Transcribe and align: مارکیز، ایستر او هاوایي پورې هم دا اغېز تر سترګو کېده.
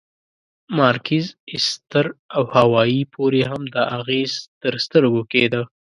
مارکیز، 0.77 1.25
ایستر 1.51 2.05
او 2.35 2.43
هاوایي 2.55 3.01
پورې 3.13 3.41
هم 3.49 3.61
دا 3.75 3.83
اغېز 3.99 4.31
تر 4.61 4.73
سترګو 4.85 5.21
کېده. 5.31 5.61